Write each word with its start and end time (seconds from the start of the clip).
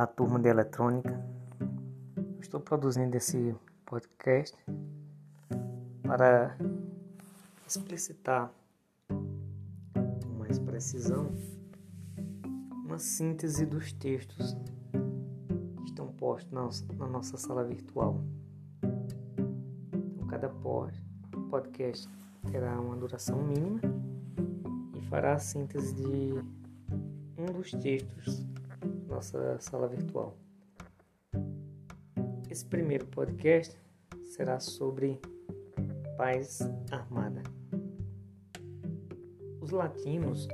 Olá, 0.00 0.06
turma 0.06 0.38
de 0.38 0.48
eletrônica. 0.48 1.22
Estou 2.40 2.58
produzindo 2.58 3.14
esse 3.18 3.54
podcast 3.84 4.56
para 6.02 6.56
explicitar 7.66 8.50
com 9.08 10.38
mais 10.38 10.58
precisão 10.58 11.30
uma 12.82 12.98
síntese 12.98 13.66
dos 13.66 13.92
textos 13.92 14.56
que 15.76 15.84
estão 15.84 16.06
postos 16.14 16.50
na 16.96 17.06
nossa 17.06 17.36
sala 17.36 17.62
virtual. 17.62 18.24
Então, 18.82 20.26
cada 20.28 20.48
podcast 21.50 22.08
terá 22.50 22.80
uma 22.80 22.96
duração 22.96 23.36
mínima 23.42 23.82
e 24.96 25.00
fará 25.10 25.34
a 25.34 25.38
síntese 25.38 25.94
de 25.94 26.32
um 27.36 27.52
dos 27.52 27.70
textos 27.72 28.49
nossa 29.10 29.58
sala 29.58 29.88
virtual. 29.88 30.38
Esse 32.48 32.64
primeiro 32.64 33.06
podcast 33.06 33.76
será 34.24 34.60
sobre 34.60 35.20
paz 36.16 36.60
armada. 36.90 37.42
Os 39.60 39.70
latinos, 39.70 40.48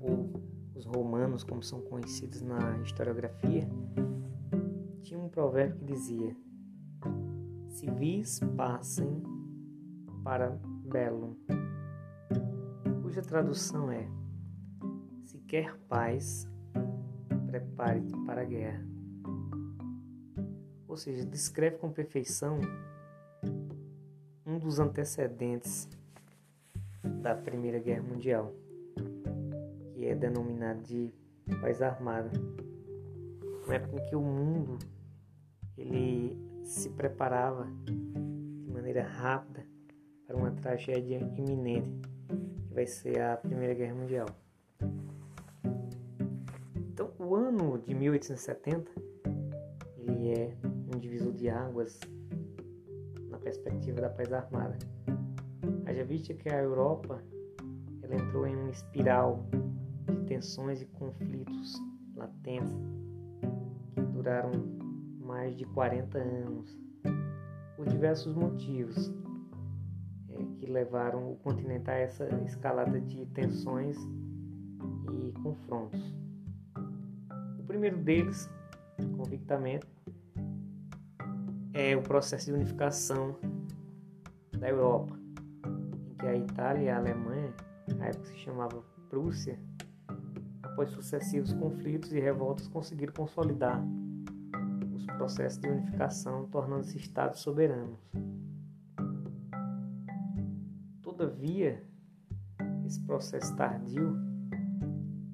ou 0.00 0.32
os 0.74 0.86
romanos, 0.86 1.42
como 1.42 1.62
são 1.62 1.80
conhecidos 1.82 2.40
na 2.40 2.78
historiografia, 2.78 3.68
tinham 5.02 5.26
um 5.26 5.28
provérbio 5.28 5.78
que 5.78 5.84
dizia: 5.84 6.36
Civis 7.68 8.40
passem 8.56 9.22
para 10.22 10.50
bellum, 10.84 11.34
cuja 13.02 13.22
tradução 13.22 13.90
é: 13.90 14.08
Se 15.24 15.38
quer 15.40 15.76
paz, 15.88 16.51
prepare-te 17.62 18.12
para 18.26 18.42
a 18.42 18.44
guerra. 18.44 18.84
Ou 20.88 20.96
seja, 20.96 21.24
descreve 21.24 21.78
com 21.78 21.90
perfeição 21.90 22.60
um 24.44 24.58
dos 24.58 24.78
antecedentes 24.78 25.88
da 27.22 27.34
Primeira 27.34 27.78
Guerra 27.78 28.02
Mundial, 28.02 28.52
que 29.94 30.04
é 30.04 30.14
denominado 30.14 30.82
de 30.82 31.12
paz 31.60 31.80
armada. 31.80 32.30
Uma 33.64 33.74
época 33.74 33.96
em 33.96 34.06
que 34.08 34.16
o 34.16 34.20
mundo 34.20 34.78
ele 35.78 36.36
se 36.64 36.90
preparava 36.90 37.66
de 37.84 38.70
maneira 38.70 39.02
rápida 39.02 39.64
para 40.26 40.36
uma 40.36 40.50
tragédia 40.50 41.18
iminente, 41.36 42.08
que 42.68 42.74
vai 42.74 42.86
ser 42.86 43.20
a 43.20 43.36
Primeira 43.36 43.74
Guerra 43.74 43.94
Mundial 43.94 44.41
o 47.18 47.34
ano 47.34 47.78
de 47.78 47.94
1870 47.94 48.90
ele 49.98 50.30
é 50.30 50.56
um 50.64 50.98
divisor 50.98 51.32
de 51.32 51.48
águas 51.48 51.98
na 53.28 53.38
perspectiva 53.38 54.00
da 54.00 54.10
paz 54.10 54.32
armada. 54.32 54.78
Haja 55.86 56.04
vista 56.04 56.34
que 56.34 56.48
a 56.48 56.62
Europa 56.62 57.22
ela 58.02 58.14
entrou 58.14 58.46
em 58.46 58.54
uma 58.54 58.70
espiral 58.70 59.44
de 60.06 60.16
tensões 60.26 60.82
e 60.82 60.86
conflitos 60.86 61.74
latentes 62.14 62.72
que 63.94 64.00
duraram 64.02 64.50
mais 65.20 65.56
de 65.56 65.64
40 65.66 66.18
anos 66.18 66.78
por 67.76 67.86
diversos 67.86 68.34
motivos 68.34 69.12
é, 70.28 70.44
que 70.58 70.66
levaram 70.66 71.32
o 71.32 71.36
continente 71.36 71.90
a 71.90 71.94
essa 71.94 72.28
escalada 72.44 73.00
de 73.00 73.26
tensões 73.26 73.96
e 75.12 75.32
confrontos 75.42 76.21
primeiro 77.72 77.96
deles, 77.96 78.50
convictamente, 79.16 79.86
é 81.72 81.96
o 81.96 82.02
processo 82.02 82.44
de 82.46 82.52
unificação 82.52 83.38
da 84.58 84.68
Europa, 84.68 85.18
em 86.10 86.14
que 86.16 86.26
a 86.26 86.36
Itália 86.36 86.82
e 86.82 86.88
a 86.90 86.98
Alemanha, 86.98 87.54
na 87.96 88.08
época 88.08 88.26
se 88.26 88.36
chamava 88.36 88.84
Prússia, 89.08 89.58
após 90.62 90.90
sucessivos 90.90 91.54
conflitos 91.54 92.12
e 92.12 92.20
revoltas, 92.20 92.68
conseguiram 92.68 93.14
consolidar 93.14 93.82
os 94.94 95.06
processos 95.06 95.58
de 95.58 95.70
unificação, 95.70 96.44
tornando-se 96.48 96.98
estados 96.98 97.40
soberanos. 97.40 97.98
Todavia, 101.00 101.82
esse 102.84 103.00
processo 103.00 103.56
tardio 103.56 104.14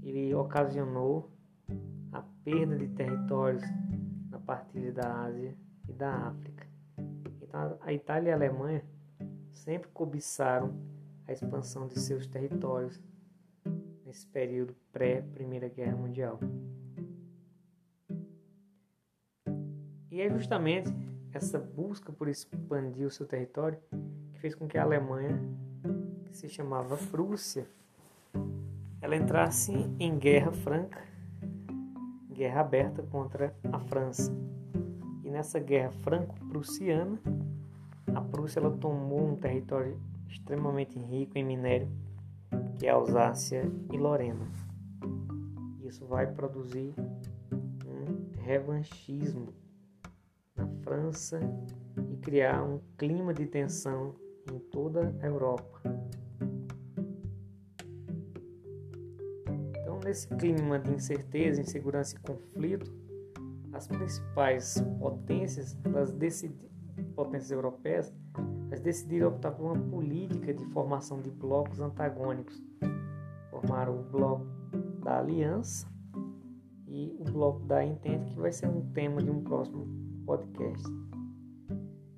ele 0.04 0.32
ocasionou 0.36 1.36
perda 2.50 2.78
de 2.78 2.88
territórios 2.88 3.62
na 4.30 4.38
partilha 4.38 4.90
da 4.90 5.24
Ásia 5.24 5.54
e 5.86 5.92
da 5.92 6.28
África. 6.28 6.66
Então, 7.42 7.78
a 7.82 7.92
Itália 7.92 8.30
e 8.30 8.32
a 8.32 8.36
Alemanha 8.36 8.82
sempre 9.52 9.90
cobiçaram 9.90 10.74
a 11.26 11.32
expansão 11.32 11.86
de 11.86 12.00
seus 12.00 12.26
territórios 12.26 12.98
nesse 14.06 14.26
período 14.26 14.74
pré-Primeira 14.90 15.68
Guerra 15.68 15.94
Mundial. 15.94 16.40
E 20.10 20.18
é 20.18 20.30
justamente 20.30 20.90
essa 21.34 21.58
busca 21.58 22.10
por 22.10 22.28
expandir 22.28 23.06
o 23.06 23.10
seu 23.10 23.26
território 23.26 23.78
que 24.32 24.40
fez 24.40 24.54
com 24.54 24.66
que 24.66 24.78
a 24.78 24.82
Alemanha, 24.84 25.38
que 26.24 26.34
se 26.34 26.48
chamava 26.48 26.96
Prússia, 27.10 27.66
ela 29.02 29.14
entrasse 29.14 29.70
em 30.00 30.18
guerra 30.18 30.50
franca 30.50 31.07
guerra 32.38 32.60
aberta 32.60 33.02
contra 33.02 33.52
a 33.72 33.80
França. 33.80 34.32
E 35.24 35.28
nessa 35.30 35.58
guerra 35.58 35.90
franco-prussiana, 35.90 37.20
a 38.14 38.20
Prússia 38.20 38.60
ela 38.60 38.70
tomou 38.70 39.26
um 39.26 39.34
território 39.34 40.00
extremamente 40.28 40.96
rico 41.00 41.36
em 41.36 41.44
minério, 41.44 41.88
que 42.78 42.86
é 42.86 42.90
Alsácia 42.90 43.68
e 43.92 43.96
Lorena. 43.96 44.46
Isso 45.82 46.06
vai 46.06 46.28
produzir 46.28 46.94
um 47.84 48.40
revanchismo 48.40 49.52
na 50.54 50.68
França 50.84 51.40
e 52.08 52.16
criar 52.18 52.62
um 52.62 52.78
clima 52.96 53.34
de 53.34 53.46
tensão 53.46 54.14
em 54.52 54.60
toda 54.60 55.12
a 55.20 55.26
Europa. 55.26 55.80
Nesse 60.08 60.26
clima 60.26 60.78
de 60.78 60.90
incerteza, 60.90 61.60
insegurança 61.60 62.16
e 62.16 62.20
conflito, 62.20 62.90
as 63.74 63.86
principais 63.86 64.82
potências, 64.98 65.76
as 65.94 66.10
potências 67.14 67.50
europeias, 67.50 68.12
elas 68.68 68.80
decidiram 68.80 69.28
optar 69.28 69.50
por 69.50 69.66
uma 69.66 69.90
política 69.90 70.54
de 70.54 70.64
formação 70.66 71.20
de 71.20 71.30
blocos 71.30 71.78
antagônicos. 71.78 72.62
Formaram 73.50 74.00
o 74.00 74.02
bloco 74.02 74.46
da 75.04 75.18
aliança 75.18 75.86
e 76.86 77.14
o 77.18 77.24
bloco 77.24 77.60
da 77.66 77.84
entente, 77.84 78.30
que 78.30 78.40
vai 78.40 78.50
ser 78.50 78.66
um 78.66 78.90
tema 78.92 79.22
de 79.22 79.30
um 79.30 79.42
próximo 79.42 79.86
podcast. 80.24 80.88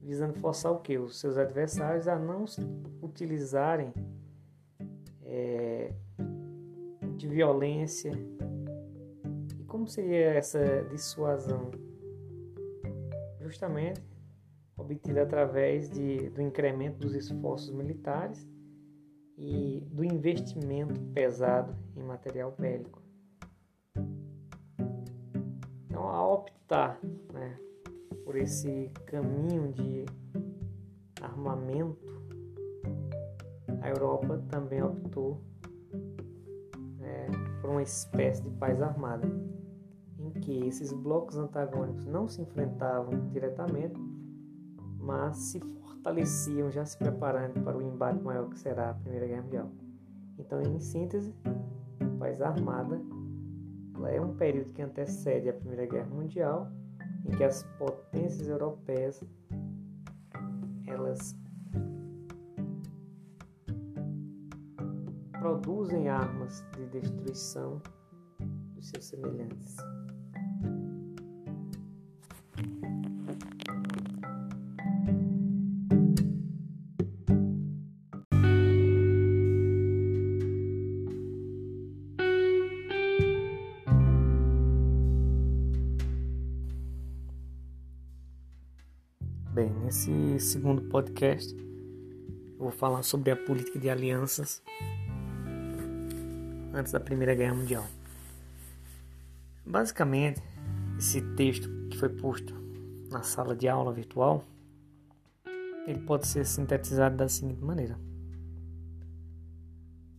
Visando 0.00 0.34
forçar 0.34 0.70
o 0.70 0.78
que? 0.78 0.96
Os 0.96 1.18
seus 1.18 1.36
adversários 1.36 2.06
a 2.06 2.16
não 2.16 2.44
utilizarem 3.02 3.92
é, 5.22 5.92
de 7.20 7.28
violência. 7.28 8.12
E 9.58 9.64
como 9.64 9.86
seria 9.86 10.30
essa 10.30 10.82
dissuasão? 10.90 11.70
Justamente 13.40 14.00
obtida 14.78 15.22
através 15.22 15.90
de, 15.90 16.30
do 16.30 16.40
incremento 16.40 16.98
dos 16.98 17.14
esforços 17.14 17.70
militares 17.70 18.48
e 19.36 19.86
do 19.90 20.02
investimento 20.02 20.98
pesado 21.12 21.76
em 21.94 22.02
material 22.02 22.54
bélico. 22.58 23.02
Então, 25.86 26.02
ao 26.02 26.34
optar 26.34 26.98
né, 27.34 27.58
por 28.24 28.36
esse 28.36 28.90
caminho 29.06 29.72
de 29.72 30.06
armamento, 31.20 32.10
a 33.82 33.88
Europa 33.90 34.42
também 34.48 34.82
optou 34.82 35.42
por 37.60 37.70
uma 37.70 37.82
espécie 37.82 38.42
de 38.42 38.50
paz 38.50 38.80
armada, 38.80 39.26
em 40.18 40.30
que 40.40 40.66
esses 40.66 40.92
blocos 40.92 41.36
antagônicos 41.36 42.06
não 42.06 42.28
se 42.28 42.42
enfrentavam 42.42 43.28
diretamente, 43.28 43.98
mas 44.98 45.36
se 45.36 45.60
fortaleciam, 45.60 46.70
já 46.70 46.84
se 46.84 46.96
preparando 46.98 47.62
para 47.62 47.76
o 47.76 47.82
embate 47.82 48.22
maior 48.22 48.48
que 48.48 48.58
será 48.58 48.90
a 48.90 48.94
Primeira 48.94 49.26
Guerra 49.26 49.42
Mundial. 49.42 49.70
Então, 50.38 50.60
em 50.62 50.78
síntese, 50.78 51.34
a 52.00 52.18
paz 52.18 52.40
armada 52.40 53.00
é 54.08 54.20
um 54.20 54.34
período 54.34 54.72
que 54.72 54.82
antecede 54.82 55.48
a 55.48 55.52
Primeira 55.52 55.86
Guerra 55.86 56.08
Mundial, 56.08 56.70
em 57.24 57.30
que 57.36 57.44
as 57.44 57.62
potências 57.78 58.48
europeias 58.48 59.22
elas 60.86 61.36
produzem 65.40 66.10
armas 66.10 66.62
de 66.76 67.00
destruição 67.00 67.80
dos 68.74 68.88
seus 68.90 69.06
semelhantes. 69.06 69.76
Bem, 89.54 89.70
nesse 89.84 90.38
segundo 90.38 90.82
podcast 90.82 91.54
eu 91.54 92.58
vou 92.58 92.70
falar 92.70 93.02
sobre 93.02 93.30
a 93.30 93.36
política 93.36 93.78
de 93.78 93.88
alianças 93.88 94.62
antes 96.72 96.92
da 96.92 97.00
Primeira 97.00 97.34
Guerra 97.34 97.54
Mundial. 97.54 97.84
Basicamente, 99.64 100.42
esse 100.98 101.20
texto 101.34 101.68
que 101.90 101.96
foi 101.96 102.08
posto 102.08 102.54
na 103.10 103.22
sala 103.22 103.54
de 103.54 103.68
aula 103.68 103.92
virtual, 103.92 104.44
ele 105.86 106.00
pode 106.00 106.26
ser 106.26 106.44
sintetizado 106.46 107.16
da 107.16 107.28
seguinte 107.28 107.62
maneira: 107.62 107.98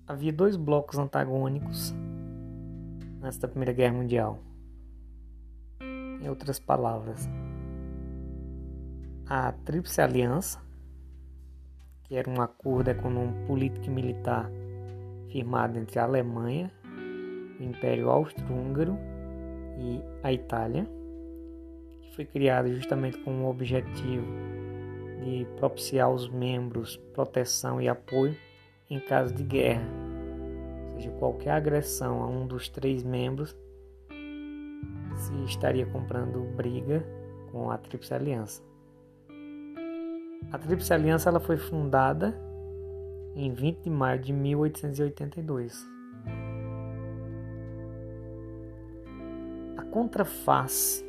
havia 0.06 0.34
dois 0.34 0.56
blocos 0.56 0.98
antagônicos 0.98 1.94
antes 3.22 3.38
da 3.38 3.48
Primeira 3.48 3.74
Guerra 3.74 3.94
Mundial. 3.94 4.40
Em 5.80 6.30
outras 6.30 6.60
palavras, 6.60 7.28
a 9.28 9.52
Tríplice 9.52 10.02
Aliança, 10.02 10.62
que 12.04 12.16
era 12.16 12.30
um 12.30 12.42
acordo 12.42 12.90
econômico, 12.90 13.48
político 13.48 13.88
e 13.88 13.90
militar 13.90 14.52
firmado 15.32 15.80
entre 15.80 16.00
a 16.00 16.04
Alemanha, 16.04 16.72
o 17.60 17.64
Império 17.64 18.10
Austro-Húngaro 18.10 18.98
e 19.78 20.02
a 20.24 20.34
Itália, 20.34 20.88
que 22.02 22.16
foi 22.16 22.26
criado 22.26 22.74
justamente 22.74 23.18
com 23.20 23.44
o 23.44 23.50
objetivo 23.50 24.26
de 25.24 25.46
propiciar 25.58 26.08
aos 26.08 26.30
membros 26.30 26.98
proteção 27.14 27.82
e 27.82 27.88
apoio 27.88 28.36
em 28.90 29.00
caso 29.00 29.34
de 29.34 29.44
guerra, 29.44 29.88
ou 30.90 30.96
seja, 30.96 31.12
qualquer 31.12 31.52
agressão 31.52 32.22
a 32.22 32.28
um 32.28 32.46
dos 32.46 32.68
três 32.68 33.04
membros 33.04 33.56
se 35.16 35.44
estaria 35.46 35.86
comprando 35.86 36.44
briga 36.56 37.06
com 37.52 37.70
a 37.70 37.78
Tríplice 37.78 38.14
Aliança. 38.14 38.64
A 40.52 40.58
Tríplice 40.58 40.94
Aliança 40.94 41.30
ela 41.30 41.40
foi 41.40 41.56
fundada 41.56 42.38
em 43.36 43.54
20 43.54 43.84
de 43.84 43.90
maio 43.90 44.20
de 44.20 44.34
1882. 44.34 45.88
A 49.78 49.84
contraface 49.86 51.06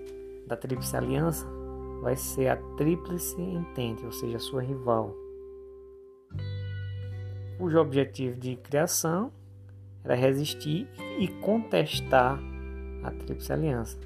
da 0.46 0.56
Tríplice 0.56 0.96
Aliança 0.96 1.46
vai 2.00 2.16
ser 2.16 2.48
a 2.48 2.56
Tríplice 2.76 3.40
Entente, 3.40 4.04
ou 4.04 4.12
seja, 4.12 4.38
sua 4.38 4.62
rival, 4.62 5.14
cujo 7.58 7.78
objetivo 7.78 8.38
de 8.38 8.56
criação 8.56 9.32
era 10.04 10.14
resistir 10.14 10.88
e 11.18 11.28
contestar 11.28 12.40
a 13.02 13.10
Tríplice 13.10 13.52
Aliança. 13.52 13.98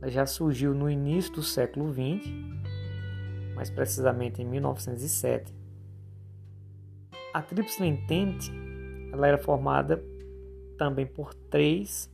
Ela 0.00 0.10
já 0.10 0.26
surgiu 0.26 0.74
no 0.74 0.90
início 0.90 1.32
do 1.32 1.42
século 1.42 1.92
XX 1.92 2.54
mais 3.54 3.70
precisamente 3.70 4.42
em 4.42 4.44
1907, 4.44 5.54
a 7.34 7.42
Tríplice 7.42 7.84
Entente 7.84 8.52
ela 9.12 9.26
era 9.26 9.38
formada 9.38 10.02
também 10.78 11.04
por 11.04 11.34
três 11.34 12.08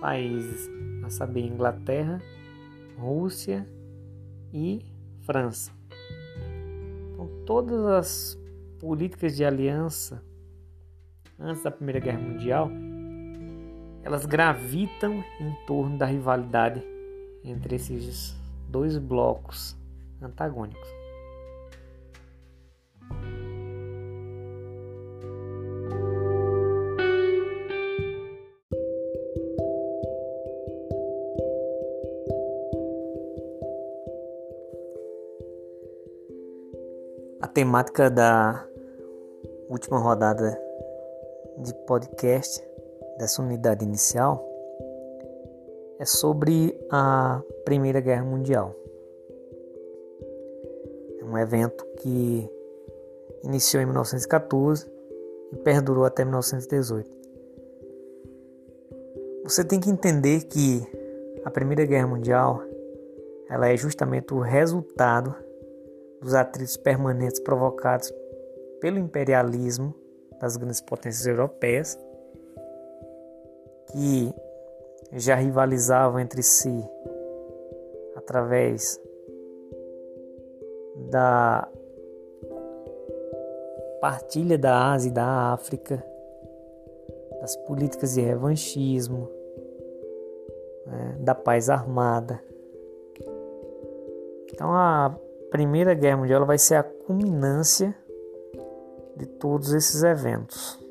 países, 0.00 0.70
a 1.02 1.08
saber, 1.08 1.40
Inglaterra, 1.40 2.20
Rússia 2.98 3.66
e 4.52 4.84
França. 5.22 5.72
Então, 7.12 7.28
todas 7.46 7.86
as 7.86 8.38
políticas 8.78 9.34
de 9.34 9.44
aliança 9.44 10.22
antes 11.38 11.62
da 11.62 11.70
Primeira 11.70 12.00
Guerra 12.00 12.18
Mundial, 12.18 12.70
elas 14.02 14.26
gravitam 14.26 15.24
em 15.40 15.66
torno 15.66 15.96
da 15.96 16.04
rivalidade 16.04 16.82
entre 17.42 17.76
esses 17.76 18.36
dois 18.68 18.98
blocos 18.98 19.74
antagônicos. 20.20 21.04
Temática 37.54 38.10
da 38.10 38.66
última 39.70 39.98
rodada 39.98 40.60
de 41.58 41.72
podcast 41.86 42.62
dessa 43.16 43.40
unidade 43.40 43.84
inicial 43.84 44.44
é 45.98 46.04
sobre 46.04 46.76
a 46.90 47.40
Primeira 47.64 48.00
Guerra 48.00 48.24
Mundial 48.24 48.74
um 51.34 51.38
evento 51.38 51.84
que 51.98 52.48
iniciou 53.42 53.82
em 53.82 53.86
1914 53.86 54.86
e 55.52 55.56
perdurou 55.56 56.04
até 56.04 56.24
1918. 56.24 57.10
Você 59.42 59.64
tem 59.64 59.80
que 59.80 59.90
entender 59.90 60.44
que 60.44 60.86
a 61.44 61.50
Primeira 61.50 61.84
Guerra 61.84 62.06
Mundial 62.06 62.62
ela 63.48 63.68
é 63.68 63.76
justamente 63.76 64.32
o 64.32 64.40
resultado 64.40 65.34
dos 66.24 66.34
atritos 66.34 66.78
permanentes 66.78 67.38
provocados 67.38 68.10
pelo 68.80 68.98
imperialismo 68.98 69.94
das 70.40 70.56
grandes 70.56 70.80
potências 70.80 71.26
europeias 71.26 71.98
que 73.92 74.34
já 75.12 75.34
rivalizavam 75.34 76.18
entre 76.18 76.42
si 76.42 76.82
através 78.16 78.98
da 81.10 81.68
partilha 84.00 84.56
da 84.56 84.92
Ásia 84.92 85.10
e 85.10 85.12
da 85.12 85.52
África, 85.52 86.02
das 87.38 87.54
políticas 87.56 88.14
de 88.14 88.22
revanchismo, 88.22 89.28
né, 90.86 91.16
da 91.20 91.34
paz 91.34 91.68
armada. 91.68 92.42
Então 94.50 94.72
a 94.72 95.14
Primeira 95.54 95.94
Guerra 95.94 96.16
Mundial 96.16 96.44
vai 96.44 96.58
ser 96.58 96.74
a 96.74 96.82
culminância 96.82 97.94
de 99.16 99.24
todos 99.24 99.72
esses 99.72 100.02
eventos. 100.02 100.84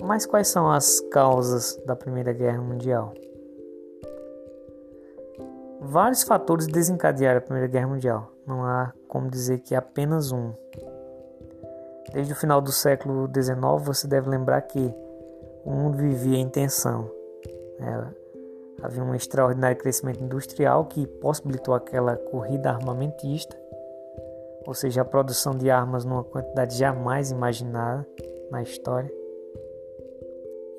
Mas 0.00 0.26
quais 0.26 0.48
são 0.48 0.68
as 0.68 0.98
causas 1.02 1.80
da 1.86 1.94
Primeira 1.94 2.32
Guerra 2.32 2.60
Mundial? 2.60 3.14
Vários 5.80 6.24
fatores 6.24 6.66
desencadearam 6.66 7.38
a 7.38 7.42
Primeira 7.42 7.68
Guerra 7.68 7.86
Mundial. 7.86 8.32
Não 8.44 8.64
há 8.64 8.92
como 9.06 9.30
dizer 9.30 9.60
que 9.60 9.76
apenas 9.76 10.32
um. 10.32 10.52
Desde 12.12 12.32
o 12.32 12.36
final 12.36 12.60
do 12.60 12.72
século 12.72 13.30
XIX, 13.32 13.86
você 13.86 14.08
deve 14.08 14.28
lembrar 14.28 14.62
que 14.62 14.92
o 15.64 15.70
mundo 15.70 15.96
vivia 15.96 16.38
em 16.38 16.48
tensão. 16.48 17.08
É, 17.78 18.21
havia 18.80 19.02
um 19.02 19.14
extraordinário 19.14 19.76
crescimento 19.76 20.22
industrial 20.22 20.86
que 20.86 21.06
possibilitou 21.06 21.74
aquela 21.74 22.16
corrida 22.16 22.70
armamentista, 22.70 23.56
ou 24.66 24.74
seja, 24.74 25.02
a 25.02 25.04
produção 25.04 25.56
de 25.56 25.70
armas 25.70 26.04
numa 26.04 26.22
quantidade 26.22 26.76
jamais 26.76 27.30
imaginada 27.30 28.06
na 28.50 28.62
história, 28.62 29.12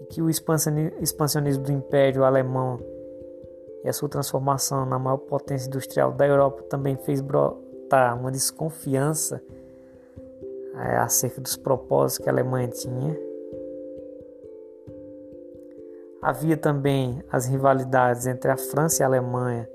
e 0.02 0.06
que 0.06 0.22
o 0.22 0.30
expansionismo 0.30 1.64
do 1.64 1.72
Império 1.72 2.24
Alemão 2.24 2.80
e 3.84 3.90
a 3.90 3.94
sua 3.94 4.08
transformação 4.08 4.86
na 4.86 4.98
maior 4.98 5.18
potência 5.18 5.68
industrial 5.68 6.12
da 6.14 6.26
Europa 6.26 6.64
também 6.64 6.96
fez 6.96 7.20
brotar 7.20 8.18
uma 8.18 8.32
desconfiança 8.32 9.42
é, 10.76 10.98
acerca 10.98 11.42
dos 11.42 11.58
propósitos 11.58 12.24
que 12.24 12.30
a 12.30 12.34
Alemanha 12.34 12.70
tinha. 12.70 13.33
Havia 16.24 16.56
também 16.56 17.22
as 17.30 17.46
rivalidades 17.46 18.26
entre 18.26 18.50
a 18.50 18.56
França 18.56 19.02
e 19.02 19.04
a 19.04 19.08
Alemanha 19.08 19.70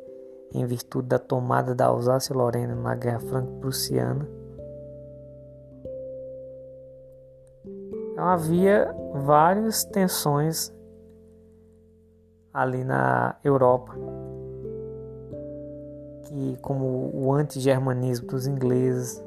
em 0.54 0.64
virtude 0.64 1.06
da 1.06 1.18
tomada 1.18 1.74
da 1.74 1.86
Alsácia-Lorena 1.86 2.74
na 2.74 2.94
Guerra 2.94 3.20
Franco-Prussiana. 3.20 4.26
Então 8.12 8.24
havia 8.24 8.90
várias 9.12 9.84
tensões 9.84 10.74
ali 12.52 12.82
na 12.82 13.36
Europa, 13.44 13.92
que 16.22 16.56
como 16.62 17.10
o 17.14 17.32
anti-germanismo 17.32 18.26
dos 18.26 18.46
ingleses, 18.46 19.22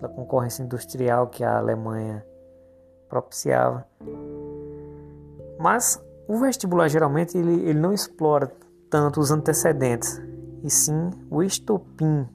pela 0.00 0.12
concorrência 0.12 0.62
industrial 0.62 1.28
que 1.28 1.44
a 1.44 1.58
Alemanha 1.58 2.26
propiciava. 3.08 3.86
Mas 5.58 6.02
o 6.26 6.38
vestibular 6.38 6.88
geralmente 6.88 7.36
ele, 7.36 7.68
ele 7.68 7.78
não 7.78 7.92
explora 7.92 8.52
tanto 8.90 9.20
os 9.20 9.30
antecedentes, 9.30 10.20
e 10.62 10.70
sim 10.70 11.10
o 11.30 11.42
estopim, 11.42 12.26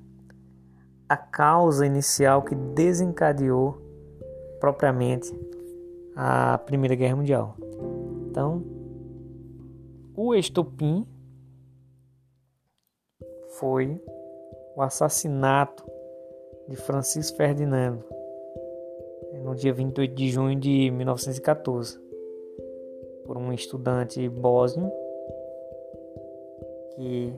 a 1.08 1.18
causa 1.18 1.86
inicial 1.86 2.44
que 2.44 2.54
desencadeou 2.54 3.82
propriamente 4.60 5.34
a 6.16 6.58
Primeira 6.60 6.96
Guerra 6.96 7.16
Mundial. 7.16 7.56
Então, 8.30 8.64
o 10.16 10.36
estopim 10.36 11.08
foi 13.58 14.02
o 14.76 14.82
assassinato 14.82 15.84
de 16.68 16.76
Francisco 16.76 17.38
Ferdinando 17.38 18.04
no 19.44 19.56
dia 19.56 19.74
28 19.74 20.14
de 20.14 20.30
junho 20.30 20.60
de 20.60 20.92
1914 20.92 22.09
por 23.30 23.38
um 23.38 23.54
estudante 23.54 24.28
bósnio 24.28 24.92
que 26.96 27.32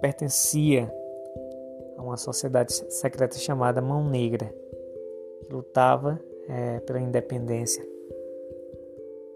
pertencia 0.00 0.90
a 1.98 2.02
uma 2.02 2.16
sociedade 2.16 2.72
secreta 2.90 3.36
chamada 3.36 3.82
Mão 3.82 4.08
Negra, 4.08 4.50
que 5.42 5.52
lutava 5.52 6.18
é, 6.48 6.80
pela 6.80 6.98
independência 6.98 7.86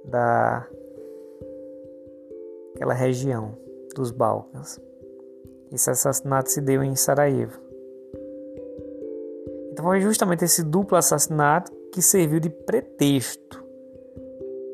da 0.03 0.67
aquela 2.75 2.95
região 2.95 3.55
dos 3.95 4.11
Balcãs. 4.11 4.81
Esse 5.71 5.91
assassinato 5.91 6.51
se 6.51 6.63
deu 6.63 6.83
em 6.83 6.97
Sarajevo. 6.97 7.61
Então 9.71 9.85
foi 9.85 10.01
justamente 10.01 10.47
esse 10.47 10.65
duplo 10.65 10.97
assassinato 10.97 11.71
que 11.93 12.01
serviu 12.01 12.41
de 12.41 12.49
pretexto 12.49 13.60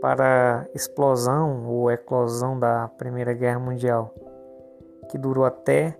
para 0.00 0.60
a 0.60 0.66
explosão 0.74 1.66
ou 1.68 1.90
eclosão 1.90 2.58
da 2.58 2.88
Primeira 2.96 3.32
Guerra 3.32 3.58
Mundial, 3.58 4.14
que 5.10 5.18
durou 5.18 5.44
até 5.44 5.96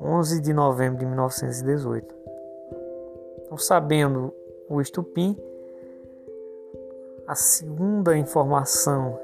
11 0.00 0.40
de 0.40 0.52
novembro 0.52 0.98
de 0.98 1.06
1918. 1.06 2.14
Então, 3.42 3.56
sabendo 3.56 4.34
o 4.68 4.80
estupim, 4.80 5.36
a 7.26 7.34
segunda 7.34 8.16
informação 8.16 9.18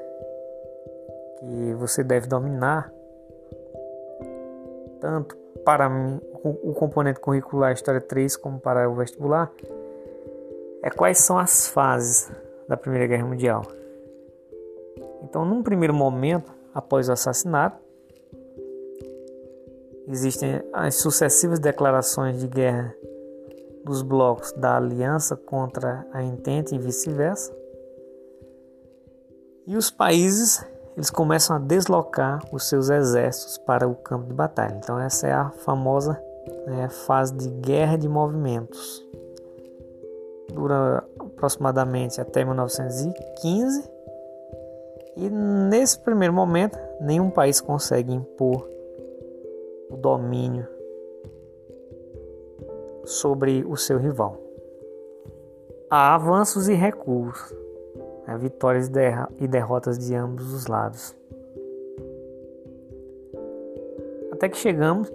que 1.39 1.73
você 1.75 2.03
deve 2.03 2.27
dominar, 2.27 2.91
tanto 4.99 5.35
para 5.63 5.89
mim, 5.89 6.19
o 6.43 6.73
componente 6.73 7.19
curricular 7.19 7.71
História 7.71 8.01
3 8.01 8.35
como 8.35 8.59
para 8.59 8.89
o 8.89 8.95
vestibular, 8.95 9.51
é 10.81 10.89
quais 10.89 11.19
são 11.19 11.37
as 11.37 11.67
fases 11.67 12.29
da 12.67 12.75
Primeira 12.75 13.07
Guerra 13.07 13.25
Mundial. 13.25 13.63
Então, 15.33 15.43
num 15.43 15.63
primeiro 15.63 15.95
momento, 15.95 16.53
após 16.75 17.09
o 17.09 17.11
assassinato, 17.11 17.81
existem 20.07 20.61
as 20.71 20.93
sucessivas 20.97 21.57
declarações 21.57 22.39
de 22.39 22.47
guerra 22.47 22.95
dos 23.83 24.03
blocos 24.03 24.51
da 24.51 24.77
aliança 24.77 25.35
contra 25.35 26.05
a 26.13 26.21
Entente 26.21 26.75
e 26.75 26.77
vice-versa. 26.77 27.51
E 29.65 29.75
os 29.75 29.89
países 29.89 30.63
eles 30.95 31.09
começam 31.09 31.55
a 31.55 31.59
deslocar 31.59 32.39
os 32.51 32.69
seus 32.69 32.91
exércitos 32.91 33.57
para 33.57 33.87
o 33.87 33.95
campo 33.95 34.27
de 34.27 34.35
batalha. 34.35 34.75
Então 34.75 34.99
essa 34.99 35.27
é 35.27 35.33
a 35.33 35.49
famosa 35.49 36.13
né, 36.67 36.89
fase 36.89 37.33
de 37.33 37.49
guerra 37.49 37.97
de 37.97 38.07
movimentos. 38.07 39.03
Dura 40.53 41.03
aproximadamente 41.17 42.21
até 42.21 42.45
1915 42.45 43.92
e 45.15 45.29
nesse 45.29 45.99
primeiro 45.99 46.33
momento 46.33 46.77
nenhum 46.99 47.29
país 47.29 47.61
consegue 47.61 48.13
impor 48.13 48.67
o 49.89 49.97
domínio 49.97 50.67
sobre 53.05 53.63
o 53.65 53.75
seu 53.75 53.97
rival. 53.97 54.39
Há 55.89 56.15
avanços 56.15 56.67
e 56.67 56.73
recuos 56.73 57.53
né, 58.27 58.37
vitórias 58.37 58.91
e 59.39 59.47
derrotas 59.47 59.97
de 59.99 60.15
ambos 60.15 60.53
os 60.53 60.67
lados. 60.67 61.15
Até 64.31 64.49
que 64.49 64.57
chegamos 64.57 65.09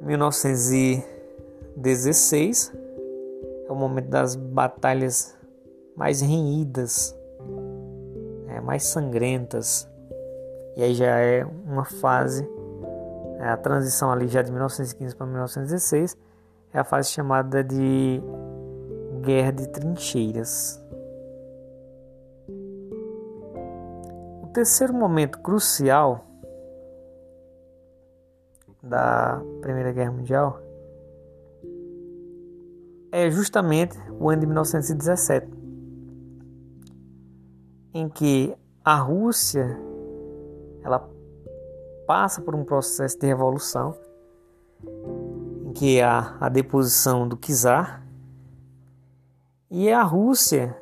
1916 0.00 2.72
é 3.68 3.72
o 3.72 3.76
momento 3.76 4.08
das 4.08 4.34
batalhas 4.34 5.38
mais 5.94 6.20
renhidas, 6.20 7.16
é, 8.60 8.64
mais 8.64 8.84
sangrentas. 8.84 9.88
E 10.76 10.82
aí 10.82 10.94
já 10.94 11.18
é 11.18 11.44
uma 11.44 11.84
fase, 11.84 12.48
é 13.38 13.48
a 13.48 13.56
transição 13.56 14.10
ali 14.12 14.28
já 14.28 14.42
de 14.42 14.50
1915 14.50 15.16
para 15.16 15.26
1916, 15.26 16.16
é 16.72 16.78
a 16.78 16.84
fase 16.84 17.10
chamada 17.10 17.64
de 17.64 18.22
Guerra 19.22 19.50
de 19.50 19.68
Trincheiras. 19.68 20.80
terceiro 24.52 24.92
momento 24.92 25.38
crucial 25.38 26.26
da 28.82 29.40
Primeira 29.60 29.92
Guerra 29.92 30.10
Mundial 30.10 30.60
é 33.12 33.30
justamente 33.30 33.96
o 34.18 34.28
ano 34.28 34.40
de 34.40 34.46
1917, 34.46 35.46
em 37.92 38.08
que 38.08 38.54
a 38.84 38.96
Rússia 38.96 39.78
ela 40.82 41.08
passa 42.06 42.40
por 42.40 42.54
um 42.54 42.64
processo 42.64 43.18
de 43.18 43.26
revolução, 43.26 43.94
em 45.66 45.72
que 45.72 46.00
há 46.00 46.36
a 46.40 46.48
deposição 46.48 47.28
do 47.28 47.36
czar 47.36 48.04
e 49.70 49.90
a 49.90 50.02
Rússia 50.02 50.76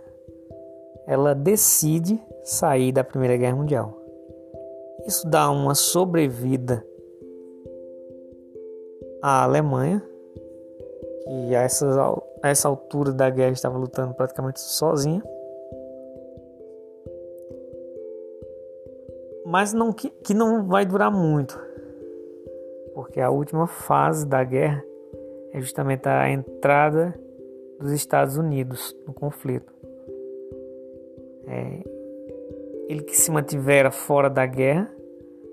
ela 1.07 1.35
decide 1.35 2.21
sair 2.43 2.93
da 2.93 3.05
Primeira 3.05 3.37
Guerra 3.37 3.57
Mundial. 3.57 3.95
Isso 5.07 5.29
dá 5.29 5.51
uma 5.51 5.75
sobrevida 5.75 6.85
à 9.23 9.45
Alemanha, 9.45 10.03
que 11.25 11.55
a 11.55 11.63
essa, 11.63 11.87
a 12.43 12.49
essa 12.49 12.69
altura 12.69 13.13
da 13.13 13.29
guerra 13.29 13.53
estava 13.53 13.77
lutando 13.77 14.15
praticamente 14.15 14.61
sozinha. 14.61 15.23
Mas 19.49 19.73
não, 19.73 19.95
que, 19.95 20.11
que 20.11 20.35
não 20.35 20.67
vai 20.67 20.85
durar 20.85 21.11
muito, 21.11 21.59
porque 22.95 23.19
a 23.19 23.31
última 23.31 23.67
fase 23.67 24.27
da 24.27 24.45
guerra 24.45 24.85
é 25.55 25.61
justamente 25.61 26.07
a 26.07 26.29
entrada 26.29 27.19
dos 27.81 27.93
Estados 27.93 28.37
Unidos 28.37 28.95
no 29.07 29.15
conflito. 29.15 29.73
É, 31.47 31.83
ele 32.91 33.01
que 33.01 33.17
se 33.17 33.31
mantivera 33.31 33.91
fora 33.91 34.29
da 34.29 34.45
guerra, 34.45 34.87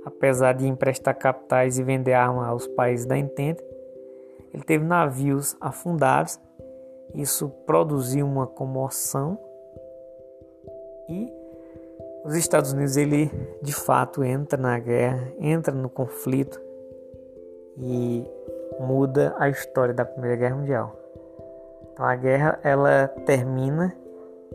apesar 0.03 0.51
de 0.51 0.67
emprestar 0.67 1.17
capitais 1.17 1.79
e 1.79 1.83
vender 1.83 2.11
armas 2.11 2.49
aos 2.49 2.67
países 2.67 3.05
da 3.05 3.17
Entente, 3.17 3.63
ele 4.53 4.63
teve 4.63 4.83
navios 4.83 5.55
afundados. 5.61 6.37
Isso 7.13 7.47
produziu 7.65 8.25
uma 8.25 8.45
comoção 8.45 9.39
os 12.25 12.35
Estados 12.35 12.73
Unidos 12.73 12.97
ele 12.97 13.31
de 13.61 13.73
fato 13.73 14.23
entra 14.23 14.59
na 14.59 14.79
guerra, 14.79 15.31
entra 15.39 15.73
no 15.73 15.87
conflito 15.87 16.59
e 17.77 18.25
muda 18.79 19.35
a 19.37 19.47
história 19.47 19.93
da 19.93 20.03
Primeira 20.03 20.35
Guerra 20.35 20.55
Mundial. 20.55 20.99
Então 21.93 22.03
a 22.03 22.15
guerra 22.15 22.59
ela 22.63 23.07
termina 23.25 23.95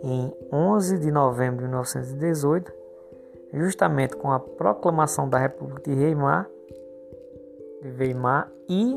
em 0.02 0.32
11 0.52 0.98
de 0.98 1.12
novembro 1.12 1.58
de 1.58 1.68
1918, 1.68 2.72
justamente 3.54 4.16
com 4.16 4.32
a 4.32 4.40
proclamação 4.40 5.28
da 5.28 5.38
República 5.38 5.90
de 5.90 5.96
Weimar, 5.96 6.48
de 7.82 7.88
Weimar 7.88 8.50
e 8.68 8.96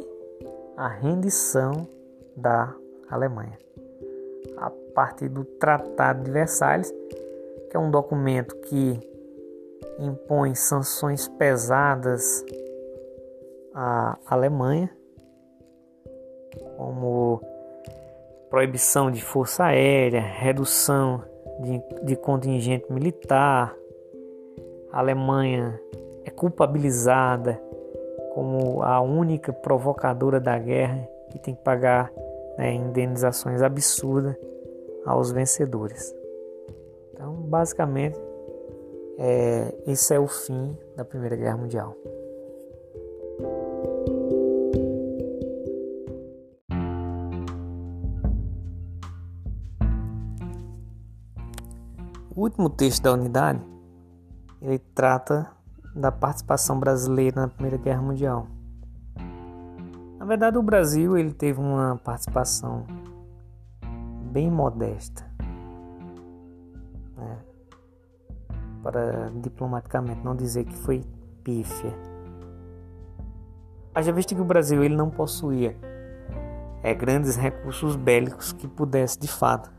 a 0.75 0.87
rendição 0.87 1.87
da 2.35 2.73
Alemanha. 3.07 3.57
A 4.57 4.71
partir 4.95 5.29
do 5.29 5.45
Tratado 5.45 6.23
de 6.23 6.31
Versalhes, 6.31 6.93
que 7.73 7.77
é 7.77 7.79
um 7.79 7.89
documento 7.89 8.55
que 8.57 8.99
impõe 9.97 10.53
sanções 10.53 11.27
pesadas 11.27 12.45
à 13.73 14.15
Alemanha, 14.27 14.95
como 16.77 17.41
proibição 18.47 19.09
de 19.09 19.23
força 19.23 19.63
aérea, 19.63 20.21
redução 20.21 21.23
de, 21.61 22.05
de 22.05 22.15
contingente 22.15 22.93
militar. 22.93 23.75
A 24.91 24.99
Alemanha 24.99 25.81
é 26.25 26.29
culpabilizada 26.29 27.59
como 28.35 28.83
a 28.83 29.01
única 29.01 29.51
provocadora 29.51 30.39
da 30.39 30.59
guerra 30.59 31.09
e 31.33 31.39
tem 31.39 31.55
que 31.55 31.63
pagar 31.63 32.13
né, 32.55 32.71
indenizações 32.71 33.63
absurdas 33.63 34.35
aos 35.07 35.31
vencedores. 35.31 36.22
Então, 37.23 37.35
basicamente, 37.35 38.19
é, 39.17 39.73
esse 39.87 40.13
é 40.13 40.19
o 40.19 40.27
fim 40.27 40.77
da 40.97 41.05
Primeira 41.05 41.37
Guerra 41.37 41.55
Mundial. 41.55 41.95
O 52.35 52.41
último 52.41 52.69
texto 52.69 53.03
da 53.03 53.13
unidade 53.13 53.61
ele 54.61 54.79
trata 54.93 55.49
da 55.95 56.11
participação 56.11 56.77
brasileira 56.77 57.39
na 57.39 57.47
Primeira 57.47 57.77
Guerra 57.77 58.01
Mundial. 58.01 58.47
Na 60.19 60.25
verdade, 60.25 60.57
o 60.57 60.61
Brasil 60.61 61.17
ele 61.17 61.31
teve 61.31 61.61
uma 61.61 61.95
participação 62.03 62.85
bem 64.29 64.51
modesta, 64.51 65.32
para 68.83 69.31
diplomaticamente 69.41 70.21
não 70.23 70.35
dizer 70.35 70.65
que 70.65 70.75
foi 70.75 71.03
pífia. 71.43 71.93
Haja 73.95 74.11
visto 74.11 74.35
que 74.35 74.41
o 74.41 74.45
Brasil 74.45 74.83
ele 74.83 74.95
não 74.95 75.09
possuía 75.09 75.75
é, 76.83 76.93
grandes 76.93 77.37
recursos 77.37 77.95
bélicos 77.95 78.51
que 78.51 78.67
pudesse 78.67 79.17
de 79.17 79.27
fato 79.27 79.71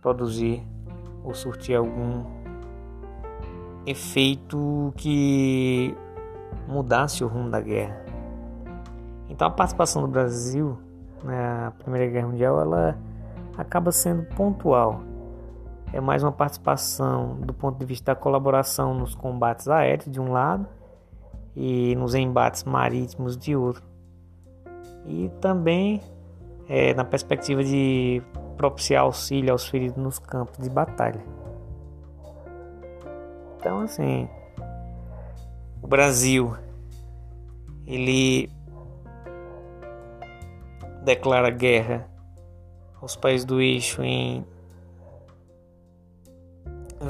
produzir 0.00 0.64
ou 1.24 1.34
surtir 1.34 1.74
algum 1.74 2.24
efeito 3.86 4.92
que 4.96 5.96
mudasse 6.68 7.24
o 7.24 7.26
rumo 7.26 7.50
da 7.50 7.60
guerra. 7.60 8.04
Então 9.28 9.48
a 9.48 9.50
participação 9.50 10.02
do 10.02 10.08
Brasil 10.08 10.78
na 11.22 11.72
Primeira 11.78 12.10
Guerra 12.10 12.28
Mundial 12.28 12.60
ela 12.60 12.98
acaba 13.56 13.90
sendo 13.90 14.22
pontual. 14.36 15.00
É 15.92 16.00
mais 16.00 16.22
uma 16.22 16.32
participação 16.32 17.36
do 17.40 17.52
ponto 17.52 17.78
de 17.78 17.84
vista 17.84 18.14
da 18.14 18.20
colaboração 18.20 18.94
nos 18.94 19.14
combates 19.14 19.68
aéreos 19.68 20.10
de 20.10 20.20
um 20.20 20.32
lado 20.32 20.66
e 21.54 21.94
nos 21.96 22.14
embates 22.14 22.64
marítimos 22.64 23.36
de 23.36 23.54
outro. 23.54 23.82
E 25.06 25.30
também 25.40 26.00
é, 26.68 26.94
na 26.94 27.04
perspectiva 27.04 27.62
de 27.62 28.22
propiciar 28.56 29.02
auxílio 29.02 29.52
aos 29.52 29.68
feridos 29.68 29.96
nos 29.96 30.18
campos 30.18 30.58
de 30.58 30.70
batalha. 30.70 31.22
Então, 33.58 33.80
assim, 33.80 34.28
o 35.82 35.86
Brasil 35.86 36.54
ele 37.86 38.50
declara 41.02 41.50
guerra 41.50 42.08
aos 43.00 43.14
países 43.14 43.44
do 43.44 43.60
eixo 43.60 44.02
em 44.02 44.44